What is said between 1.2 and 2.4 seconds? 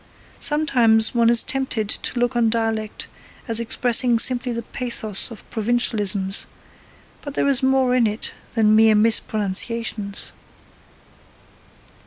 is tempted to look